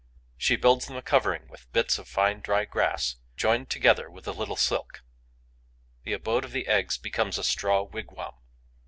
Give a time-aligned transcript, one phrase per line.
[0.35, 4.31] She builds them a covering with bits of fine, dry grass, joined together with a
[4.31, 5.03] little silk.
[6.05, 8.33] The abode of the eggs becomes a straw wigwam.